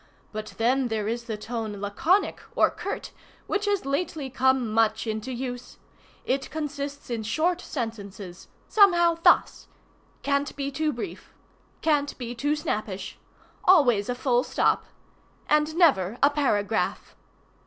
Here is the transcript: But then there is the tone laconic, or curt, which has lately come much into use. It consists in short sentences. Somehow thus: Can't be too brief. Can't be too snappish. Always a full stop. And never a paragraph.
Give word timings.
But 0.31 0.55
then 0.57 0.87
there 0.87 1.07
is 1.07 1.25
the 1.25 1.37
tone 1.37 1.79
laconic, 1.79 2.41
or 2.55 2.71
curt, 2.71 3.11
which 3.45 3.65
has 3.65 3.85
lately 3.85 4.31
come 4.31 4.67
much 4.67 5.05
into 5.05 5.31
use. 5.31 5.77
It 6.25 6.49
consists 6.49 7.11
in 7.11 7.21
short 7.21 7.61
sentences. 7.61 8.47
Somehow 8.67 9.19
thus: 9.21 9.67
Can't 10.23 10.55
be 10.55 10.71
too 10.71 10.91
brief. 10.91 11.35
Can't 11.83 12.17
be 12.17 12.33
too 12.33 12.55
snappish. 12.55 13.19
Always 13.63 14.09
a 14.09 14.15
full 14.15 14.41
stop. 14.43 14.85
And 15.47 15.75
never 15.75 16.17
a 16.23 16.31
paragraph. 16.31 17.15